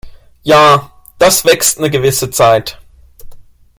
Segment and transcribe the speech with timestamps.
[0.41, 2.81] Ja, das wächst 'ne gewisse Zeit.